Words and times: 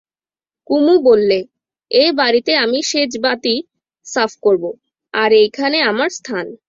কুমু 0.67 0.95
বললে, 1.01 1.39
এ 1.91 2.11
বাড়িতে 2.11 2.55
আমি 2.55 2.79
সেজবাতি 2.83 3.55
সাফ 4.05 4.31
করব, 4.41 4.63
আর 5.13 5.31
এইখানে 5.33 5.77
আমার 5.81 6.09
স্থান। 6.09 6.45